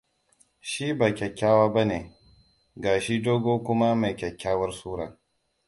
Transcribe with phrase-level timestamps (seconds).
[0.59, 1.99] Shi ba kyakkyawa ba ne?-
[2.83, 5.07] Ga shi dogo kuma mai kyakkyawar sura.